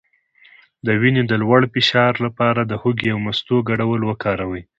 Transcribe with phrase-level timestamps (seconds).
[0.85, 4.63] د وینې د لوړ فشار لپاره د هوږې او مستو ګډول وکاروئ